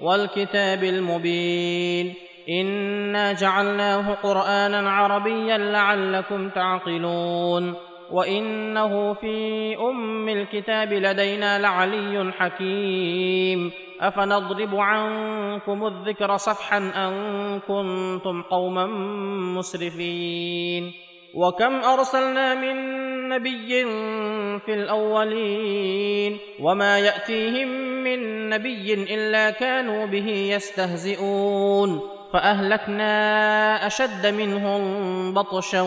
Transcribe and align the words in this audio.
والكتاب 0.00 0.84
المبين. 0.84 2.14
إنا 2.48 3.32
جعلناه 3.32 4.14
قرآنا 4.14 4.90
عربيا 4.90 5.58
لعلكم 5.58 6.48
تعقلون. 6.48 7.74
وإنه 8.10 9.14
في 9.14 9.76
أم 9.76 10.28
الكتاب 10.28 10.92
لدينا 10.92 11.58
لعلي 11.58 12.32
حكيم. 12.32 13.70
أفنضرب 14.00 14.76
عنكم 14.76 15.86
الذكر 15.86 16.36
صفحا 16.36 16.78
أن 16.78 17.60
كنتم 17.60 18.42
قوما 18.42 18.86
مسرفين. 19.56 21.13
وكم 21.36 21.84
أرسلنا 21.84 22.54
من 22.54 23.04
نبي 23.28 23.84
في 24.58 24.74
الأولين 24.74 26.38
وما 26.60 26.98
يأتيهم 26.98 27.68
من 28.04 28.48
نبي 28.48 28.94
إلا 28.94 29.50
كانوا 29.50 30.06
به 30.06 30.28
يستهزئون 30.28 32.00
فأهلكنا 32.32 33.86
أشد 33.86 34.26
منهم 34.26 34.82
بطشا 35.34 35.80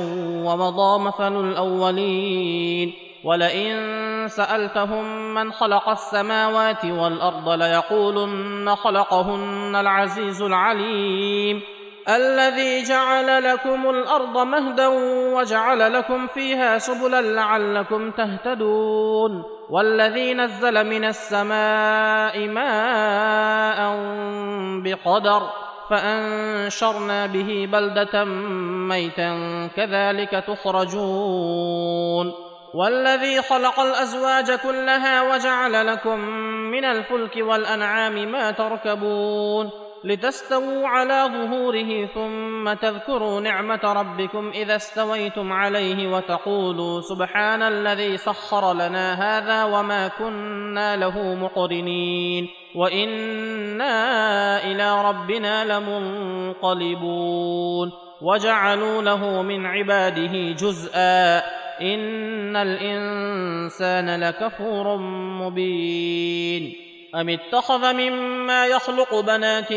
ومضى 0.45 1.03
مثل 1.03 1.49
الأولين 1.49 2.93
ولئن 3.23 4.27
سألتهم 4.27 5.33
من 5.33 5.52
خلق 5.52 5.89
السماوات 5.89 6.85
والأرض 6.85 7.49
ليقولن 7.49 8.75
خلقهن 8.75 9.75
العزيز 9.75 10.41
العليم 10.41 11.61
الذي 12.09 12.84
جعل 12.84 13.43
لكم 13.43 13.89
الأرض 13.89 14.38
مهدا 14.38 14.88
وجعل 15.35 15.93
لكم 15.93 16.27
فيها 16.27 16.77
سبلا 16.77 17.21
لعلكم 17.21 18.11
تهتدون 18.11 19.43
والذي 19.69 20.33
نزل 20.33 20.88
من 20.88 21.05
السماء 21.05 22.47
ماء 22.47 23.97
بقدر 24.83 25.41
فأنشرنا 25.89 27.25
به 27.25 27.69
بلدة 27.72 28.23
ميتا 28.89 29.31
كذلك 29.75 30.44
تخرجون 30.47 32.33
والذي 32.73 33.41
خلق 33.41 33.80
الأزواج 33.80 34.52
كلها 34.52 35.22
وجعل 35.22 35.88
لكم 35.88 36.19
من 36.72 36.85
الفلك 36.85 37.38
والأنعام 37.38 38.31
ما 38.31 38.52
تركبون 38.52 39.86
لتستووا 40.08 40.88
على 40.88 41.30
ظهوره 41.33 42.05
ثم 42.05 42.73
تذكروا 42.73 43.41
نعمة 43.41 43.80
ربكم 43.83 44.52
إذا 44.55 44.75
استويتم 44.75 45.53
عليه 45.53 46.16
وتقولوا 46.16 47.02
سبحان 47.02 47.61
الذي 47.61 48.17
سخر 48.17 48.73
لنا 48.73 49.13
هذا 49.13 49.63
وما 49.63 50.08
كنا 50.08 50.97
له 50.97 51.35
مقرنين 51.35 52.47
وإنا 52.75 53.94
إلى 54.63 55.02
ربنا 55.09 55.80
لمنقلبون 56.59 57.91
وجعلوا 58.22 59.02
له 59.02 59.41
من 59.41 59.66
عباده 59.66 60.52
جزءا 60.52 61.38
إن 61.81 62.55
الإنسان 62.55 64.19
لكفور 64.23 64.97
مبين 65.41 66.86
ام 67.21 67.29
اتخذ 67.29 67.93
مما 67.93 68.65
يخلق 68.65 69.19
بنات 69.19 69.71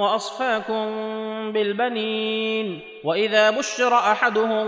واصفاكم 0.00 0.86
بالبنين 1.52 2.80
واذا 3.04 3.50
بشر 3.50 3.94
احدهم 3.94 4.66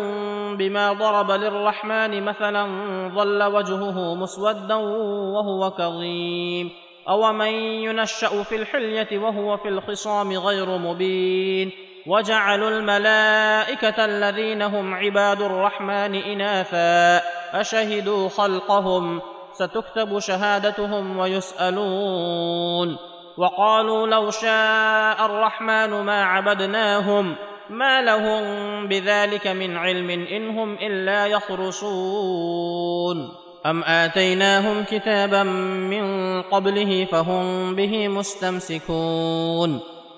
بما 0.56 0.92
ضرب 0.92 1.30
للرحمن 1.30 2.22
مثلا 2.22 2.66
ظل 3.14 3.42
وجهه 3.42 4.14
مسودا 4.14 4.74
وهو 5.34 5.70
كظيم 5.70 6.70
اومن 7.08 7.52
ينشا 7.86 8.42
في 8.42 8.56
الحليه 8.56 9.18
وهو 9.18 9.56
في 9.56 9.68
الخصام 9.68 10.32
غير 10.32 10.78
مبين 10.78 11.70
وجعلوا 12.06 12.70
الملائكه 12.70 14.04
الذين 14.04 14.62
هم 14.62 14.94
عباد 14.94 15.42
الرحمن 15.42 16.14
اناثا 16.14 17.22
اشهدوا 17.60 18.28
خلقهم 18.28 19.31
ستكتب 19.54 20.18
شهادتهم 20.18 21.18
ويسألون. 21.18 22.96
وقالوا 23.38 24.06
لو 24.06 24.30
شاء 24.30 25.26
الرحمن 25.26 25.90
ما 25.90 26.24
عبدناهم 26.24 27.34
ما 27.70 28.02
لهم 28.02 28.42
بذلك 28.88 29.46
من 29.46 29.76
علم 29.76 30.10
إن 30.10 30.58
هم 30.58 30.74
إلا 30.74 31.26
يخرصون. 31.26 33.32
أم 33.66 33.82
آتيناهم 33.82 34.84
كتابا 34.84 35.42
من 35.42 36.42
قبله 36.42 37.04
فهم 37.04 37.74
به 37.74 38.08
مستمسكون. 38.08 39.80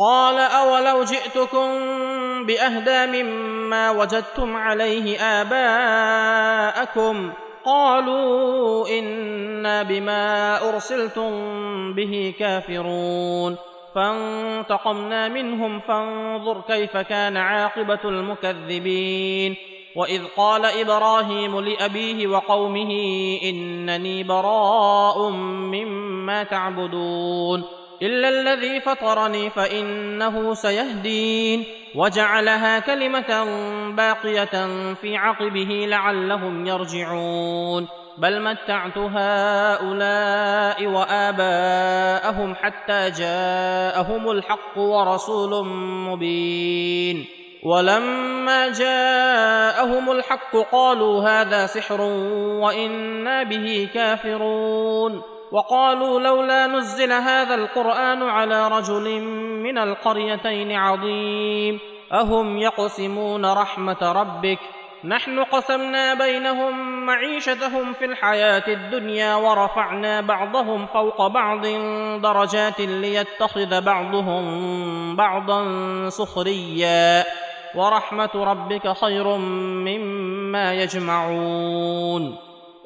قال 0.00 0.38
أولو 0.38 1.04
جئتكم 1.04 1.68
بأهدى 2.46 3.22
مما 3.22 3.90
وجدتم 3.90 4.56
عليه 4.56 5.20
آباءكم 5.42 7.32
قالوا 7.64 8.88
أنا 8.98 9.82
بما 9.82 10.56
أرسلتم 10.68 11.30
به 11.94 12.34
كافرون 12.38 13.56
فانتقمنا 13.94 15.28
منهم 15.28 15.80
فانظر 15.80 16.60
كيف 16.60 16.96
كان 16.96 17.36
عاقبة 17.36 18.00
المكذبين 18.04 19.56
وإذ 19.96 20.22
قال 20.36 20.64
إبراهيم 20.64 21.60
لأبيه 21.60 22.26
وقومه 22.26 22.90
إنني 23.42 24.22
براء 24.22 25.28
مما 25.30 26.42
تعبدون 26.42 27.79
إلا 28.02 28.28
الذي 28.28 28.80
فطرني 28.80 29.50
فإنه 29.50 30.54
سيهدين. 30.54 31.64
وجعلها 31.94 32.78
كلمة 32.78 33.44
باقية 33.96 34.66
في 34.94 35.16
عقبه 35.16 35.86
لعلهم 35.88 36.66
يرجعون. 36.66 37.88
بل 38.18 38.42
متعت 38.42 38.98
هؤلاء 38.98 40.86
وآباءهم 40.86 42.54
حتى 42.54 43.10
جاءهم 43.10 44.30
الحق 44.30 44.78
ورسول 44.78 45.66
مبين. 46.08 47.26
ولما 47.64 48.68
جاءهم 48.68 50.10
الحق 50.10 50.56
قالوا 50.72 51.28
هذا 51.28 51.66
سحر 51.66 52.00
وإنا 52.60 53.42
به 53.42 53.88
كافرون. 53.94 55.39
وقالوا 55.52 56.20
لولا 56.20 56.66
نزل 56.66 57.12
هذا 57.12 57.54
القرآن 57.54 58.22
على 58.22 58.68
رجل 58.68 59.20
من 59.62 59.78
القريتين 59.78 60.72
عظيم. 60.72 61.78
أهم 62.12 62.58
يقسمون 62.58 63.46
رحمة 63.46 64.12
ربك؟ 64.12 64.58
نحن 65.04 65.44
قسمنا 65.44 66.14
بينهم 66.14 67.06
معيشتهم 67.06 67.92
في 67.92 68.04
الحياة 68.04 68.62
الدنيا 68.68 69.34
ورفعنا 69.34 70.20
بعضهم 70.20 70.86
فوق 70.86 71.26
بعض 71.26 71.66
درجات 72.22 72.80
ليتخذ 72.80 73.80
بعضهم 73.80 75.16
بعضا 75.16 75.64
سخريا. 76.08 77.24
ورحمة 77.74 78.30
ربك 78.34 78.92
خير 78.92 79.36
مما 79.36 80.74
يجمعون. 80.74 82.49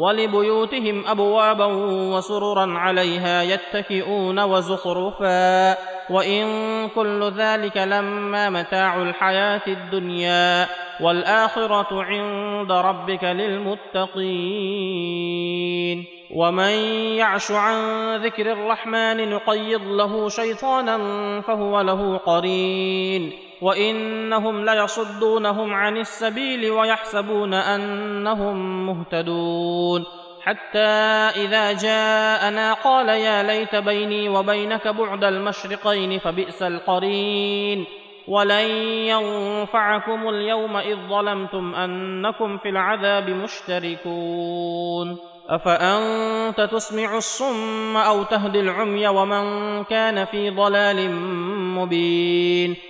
ولبيوتهم 0.00 1.06
أبوابا 1.06 1.66
وسررا 2.16 2.78
عليها 2.78 3.42
يتكئون 3.42 4.40
وزخرفا. 4.40 5.76
وإن 6.10 6.44
كل 6.88 7.32
ذلك 7.36 7.76
لما 7.76 8.50
متاع 8.50 9.02
الحياة 9.02 9.62
الدنيا 9.66 10.66
والآخرة 11.00 12.02
عند 12.02 12.72
ربك 12.72 13.24
للمتقين. 13.24 14.30
ومن 16.34 16.72
يعش 17.18 17.50
عن 17.50 17.76
ذكر 18.16 18.52
الرحمن 18.52 19.30
نقيض 19.30 19.82
له 19.82 20.28
شيطانا 20.28 20.98
فهو 21.40 21.80
له 21.80 22.16
قرين. 22.16 23.49
وانهم 23.62 24.64
ليصدونهم 24.64 25.74
عن 25.74 25.96
السبيل 25.96 26.70
ويحسبون 26.70 27.54
انهم 27.54 28.86
مهتدون 28.86 30.04
حتى 30.42 30.88
اذا 31.36 31.72
جاءنا 31.72 32.72
قال 32.72 33.08
يا 33.08 33.42
ليت 33.42 33.76
بيني 33.76 34.28
وبينك 34.28 34.88
بعد 34.88 35.24
المشرقين 35.24 36.18
فبئس 36.18 36.62
القرين 36.62 37.84
ولن 38.28 38.70
ينفعكم 39.10 40.28
اليوم 40.28 40.76
اذ 40.76 40.96
ظلمتم 41.08 41.74
انكم 41.74 42.58
في 42.58 42.68
العذاب 42.68 43.30
مشتركون 43.30 45.16
افانت 45.48 46.60
تسمع 46.60 47.16
الصم 47.16 47.96
أو 47.96 48.22
تهدي 48.22 48.60
العمي 48.60 49.08
ومن 49.08 49.84
كان 49.84 50.24
في 50.24 50.50
ضلال 50.50 51.12
مبين 51.76 52.89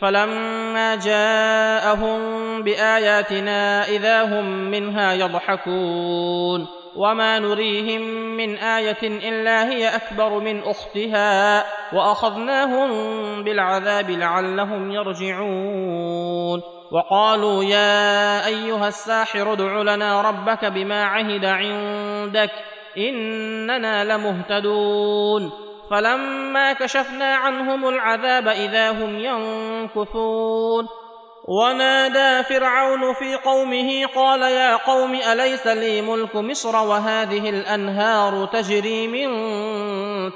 فلما 0.00 0.96
جاءهم 0.96 2.18
بآياتنا 2.62 3.88
إذا 3.88 4.22
هم 4.22 4.44
منها 4.70 5.12
يضحكون 5.12 6.66
وما 6.96 7.38
نريهم 7.38 8.02
من 8.36 8.56
آية 8.56 9.02
إلا 9.02 9.68
هي 9.68 9.96
أكبر 9.96 10.40
من 10.40 10.62
أختها 10.62 11.64
وأخذناهم 11.92 12.90
بالعذاب 13.44 14.10
لعلهم 14.10 14.90
يرجعون 14.92 16.62
وقالوا 16.92 17.64
يا 17.64 18.46
أيها 18.46 18.88
الساحر 18.88 19.52
ادع 19.52 19.82
لنا 19.82 20.22
ربك 20.22 20.64
بما 20.64 21.04
عهد 21.04 21.44
عندك 21.44 22.50
إننا 22.98 24.04
لمهتدون 24.04 25.63
فلما 25.90 26.72
كشفنا 26.72 27.34
عنهم 27.34 27.88
العذاب 27.88 28.48
إذا 28.48 28.90
هم 28.90 29.18
ينكثون. 29.18 30.88
ونادى 31.48 32.42
فرعون 32.42 33.14
في 33.14 33.34
قومه 33.34 34.06
قال 34.06 34.42
يا 34.42 34.76
قوم 34.76 35.14
أليس 35.14 35.66
لي 35.66 36.02
ملك 36.02 36.36
مصر 36.36 36.76
وهذه 36.76 37.50
الأنهار 37.50 38.46
تجري 38.46 39.08
من 39.08 39.30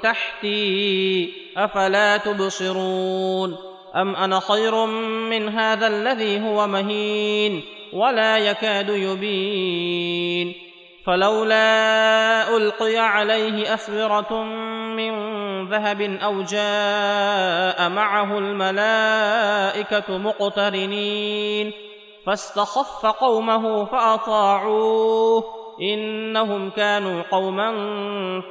تحتي 0.01 1.33
أفلا 1.57 2.17
تبصرون 2.17 3.57
أم 3.95 4.15
أنا 4.15 4.39
خير 4.39 4.85
من 5.29 5.49
هذا 5.49 5.87
الذي 5.87 6.41
هو 6.41 6.67
مهين 6.67 7.61
ولا 7.93 8.37
يكاد 8.37 8.89
يبين. 8.89 10.53
فلولا 11.05 12.57
ألقي 12.57 12.97
عليه 12.97 13.73
أسورة 13.73 14.43
من 14.95 15.38
ذهب 15.65 16.01
أو 16.01 16.41
جاء 16.41 17.89
معه 17.89 18.37
الملائكة 18.37 20.17
مقترنين. 20.17 21.71
فاستخف 22.25 23.05
قومه 23.05 23.85
فأطاعوه. 23.85 25.43
إنهم 25.81 26.69
كانوا 26.69 27.21
قوما 27.31 27.71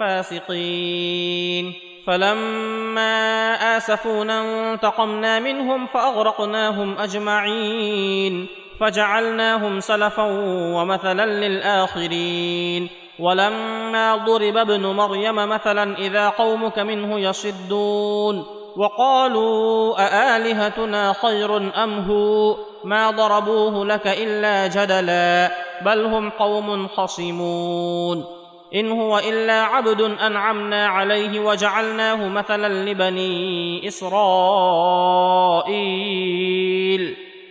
فاسقين. 0.00 1.74
فلما 2.06 3.54
آسفونا 3.76 4.72
انتقمنا 4.72 5.38
منهم 5.38 5.86
فأغرقناهم 5.86 6.98
أجمعين. 6.98 8.46
فجعلناهم 8.80 9.80
سلفا 9.80 10.24
ومثلا 10.74 11.26
للآخرين. 11.26 13.07
ولما 13.20 14.16
ضرب 14.16 14.56
ابن 14.56 14.86
مريم 14.86 15.34
مثلا 15.34 15.98
إذا 15.98 16.28
قومك 16.28 16.78
منه 16.78 17.20
يصدون 17.20 18.44
وقالوا 18.76 19.94
أآلهتنا 19.98 21.12
خير 21.12 21.56
أم 21.84 22.10
هو 22.10 22.56
ما 22.84 23.10
ضربوه 23.10 23.84
لك 23.86 24.06
إلا 24.06 24.66
جدلا 24.66 25.50
بل 25.84 26.04
هم 26.04 26.30
قوم 26.30 26.88
خصمون 26.88 28.24
إن 28.74 28.90
هو 28.90 29.18
إلا 29.18 29.62
عبد 29.62 30.00
أنعمنا 30.00 30.86
عليه 30.86 31.40
وجعلناه 31.40 32.28
مثلا 32.28 32.90
لبني 32.90 33.88
إسرائيل 33.88 35.28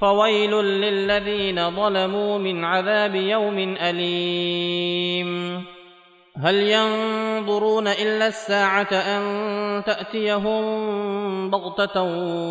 فويل 0.00 0.54
للذين 0.64 1.76
ظلموا 1.76 2.38
من 2.38 2.64
عذاب 2.64 3.14
يوم 3.14 3.76
أليم. 3.80 5.64
هل 6.42 6.54
ينظرون 6.54 7.88
إلا 7.88 8.26
الساعة 8.26 8.88
أن 8.92 9.84
تأتيهم 9.84 10.60
بغتة 11.50 12.02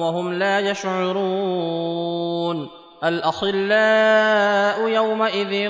وهم 0.01 0.33
لا 0.33 0.59
يشعرون؟ 0.59 2.69
الأخلاء 3.03 4.89
يومئذ 4.89 5.69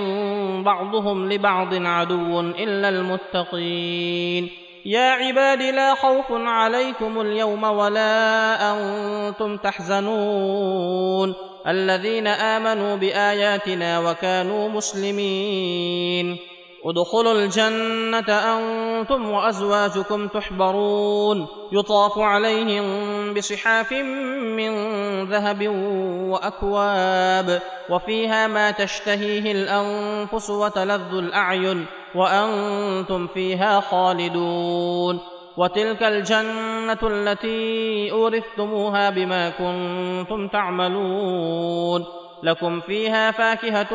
بعضهم 0.63 1.31
لبعض 1.31 1.73
عدو 1.73 2.39
إلا 2.39 2.89
المتقين. 2.89 4.49
يا 4.85 5.11
عباد 5.11 5.61
لا 5.61 5.95
خوف 5.95 6.31
عليكم 6.31 7.21
اليوم 7.21 7.63
ولا 7.63 8.55
أنتم 8.71 9.57
تحزنون. 9.57 11.48
الذين 11.67 12.27
آمنوا 12.27 12.95
بآياتنا 12.95 13.99
وكانوا 13.99 14.69
مسلمين. 14.69 16.37
ادخلوا 16.85 17.33
الجنة 17.33 18.29
أنتم 18.29 19.29
وأزواجكم 19.29 20.27
تحبرون. 20.27 21.47
يطاف 21.71 22.17
عليهم 22.17 22.85
بصحاف 23.33 23.93
من 23.93 24.71
ذهب 25.25 25.67
وأكواب 26.29 27.61
وفيها 27.89 28.47
ما 28.47 28.71
تشتهيه 28.71 29.51
الأنفس 29.51 30.49
وتلذ 30.49 31.13
الأعين 31.13 31.85
وأنتم 32.15 33.27
فيها 33.27 33.79
خالدون. 33.79 35.19
وتلك 35.57 36.03
الجنة 36.03 36.99
التي 37.03 38.11
أورثتموها 38.11 39.09
بما 39.09 39.49
كنتم 39.49 40.47
تعملون. 40.47 42.05
لكم 42.43 42.79
فيها 42.79 43.31
فاكهة 43.31 43.87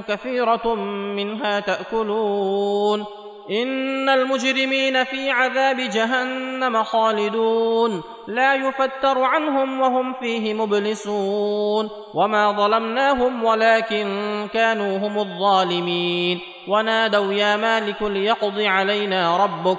كثيرة 0.00 0.74
منها 1.14 1.60
تأكلون. 1.60 3.04
إن 3.50 4.08
المجرمين 4.08 5.04
في 5.04 5.30
عذاب 5.30 5.76
جهنم 5.76 6.82
خالدون. 6.82 8.02
لا 8.28 8.54
يفتر 8.54 9.18
عنهم 9.18 9.80
وهم 9.80 10.12
فيه 10.12 10.54
مبلسون. 10.54 11.90
وما 12.14 12.52
ظلمناهم 12.52 13.44
ولكن 13.44 14.06
كانوا 14.52 14.98
هم 14.98 15.18
الظالمين. 15.18 16.40
ونادوا 16.68 17.32
يا 17.32 17.56
مالك 17.56 18.02
ليقض 18.02 18.60
علينا 18.60 19.44
ربك. 19.44 19.78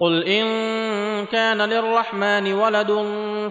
قل 0.00 0.24
ان 0.24 0.46
كان 1.26 1.62
للرحمن 1.62 2.52
ولد 2.52 2.90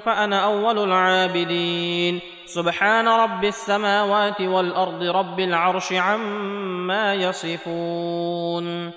فانا 0.06 0.46
اول 0.46 0.80
العابدين 0.80 2.20
سبحان 2.46 3.08
رب 3.08 3.44
السماوات 3.44 4.42
والارض 4.42 5.04
رب 5.04 5.40
العرش 5.40 5.94
عما 5.94 7.14
يصفون 7.14 8.92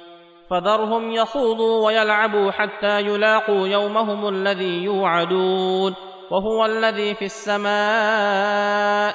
فذرهم 0.50 1.10
يخوضوا 1.10 1.86
ويلعبوا 1.86 2.50
حتى 2.50 3.00
يلاقوا 3.00 3.68
يومهم 3.68 4.28
الذي 4.28 4.84
يوعدون 4.84 5.94
وهو 6.30 6.66
الذي 6.66 7.14
في 7.14 7.24
السماء 7.24 7.68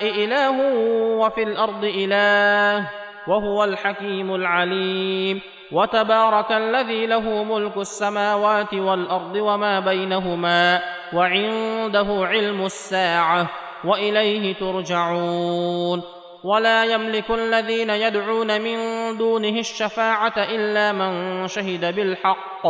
اله 0.02 0.76
وفي 1.18 1.44
الأرض 1.44 1.84
اله 1.84 2.90
وهو 3.28 3.64
الحكيم 3.64 4.36
العليم 4.36 5.42
وتبارك 5.72 6.52
الذي 6.52 7.06
له 7.06 7.44
ملك 7.44 7.78
السماوات 7.78 8.74
والأرض 8.74 9.36
وما 9.36 9.80
بينهما 9.80 10.82
وعنده 11.14 12.08
علم 12.10 12.66
الساعة 12.66 13.50
وإليه 13.86 14.56
ترجعون. 14.56 16.02
ولا 16.44 16.86
يملك 16.86 17.32
الذين 17.32 17.90
يدعون 17.90 18.62
من 18.62 18.78
دونه 19.18 19.60
الشفاعة 19.60 20.34
إلا 20.38 20.92
من 20.92 21.48
شهد 21.48 21.96
بالحق 21.96 22.68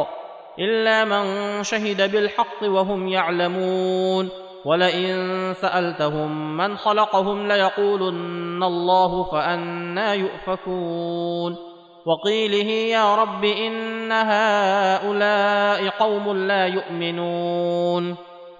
إلا 0.60 1.06
من 1.06 1.24
شهد 1.64 2.12
بالحق 2.12 2.64
وهم 2.64 3.08
يعلمون. 3.08 4.30
ولئن 4.66 5.54
سألتهم 5.54 6.58
من 6.58 6.78
خلقهم 6.78 7.48
ليقولن 7.48 8.64
الله 8.64 9.24
فانى 9.24 10.16
يؤفكون. 10.16 11.71
وقيله 12.06 12.70
يا 12.70 13.16
رب 13.16 13.44
إن 13.44 14.12
هؤلاء 14.12 15.90
قوم 16.00 16.38
لا 16.38 16.66
يؤمنون. 16.68 18.16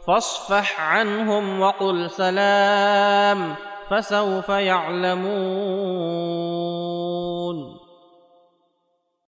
فاصفح 0.08 0.82
عنهم 0.82 1.62
وقل 1.62 2.10
سلام 2.10 3.56
فسوف 3.90 4.50
يعلمون. 4.50 5.32